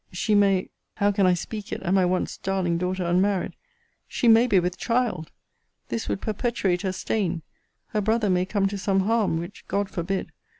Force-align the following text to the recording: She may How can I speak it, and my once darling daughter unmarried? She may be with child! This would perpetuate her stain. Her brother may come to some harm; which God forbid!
She 0.11 0.33
may 0.33 0.71
How 0.95 1.11
can 1.11 1.27
I 1.27 1.35
speak 1.35 1.71
it, 1.71 1.83
and 1.83 1.93
my 1.93 2.05
once 2.05 2.35
darling 2.35 2.79
daughter 2.79 3.05
unmarried? 3.05 3.53
She 4.07 4.27
may 4.27 4.47
be 4.47 4.59
with 4.59 4.75
child! 4.79 5.31
This 5.89 6.09
would 6.09 6.21
perpetuate 6.21 6.81
her 6.81 6.91
stain. 6.91 7.43
Her 7.89 8.01
brother 8.01 8.31
may 8.31 8.47
come 8.47 8.67
to 8.69 8.79
some 8.79 9.01
harm; 9.01 9.37
which 9.37 9.63
God 9.67 9.91
forbid! 9.91 10.31